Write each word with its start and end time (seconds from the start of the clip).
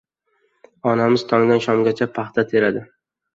Onamiz 0.91 1.25
tongdan 1.33 1.61
shomgacha 1.67 2.09
paxta 2.17 2.47
teradi. 2.55 2.85